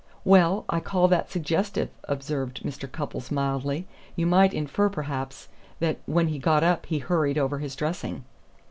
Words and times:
"Well, 0.25 0.65
I 0.67 0.79
call 0.79 1.07
that 1.09 1.29
suggestive," 1.29 1.89
observed 2.05 2.63
Mr. 2.63 2.91
Cupples 2.91 3.29
mildly. 3.29 3.85
"You 4.15 4.25
might 4.25 4.51
infer, 4.51 4.89
perhaps, 4.89 5.47
that 5.79 5.99
when 6.07 6.29
he 6.29 6.39
got 6.39 6.63
up 6.63 6.87
he 6.87 6.97
hurried 6.97 7.37
over 7.37 7.59
his 7.59 7.75
dressing." 7.75 8.23